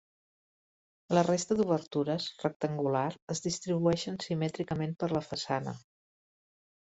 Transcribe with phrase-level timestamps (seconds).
[1.17, 3.03] La resta d'obertures, rectangular,
[3.35, 5.77] es distribueixen simètricament per la façana.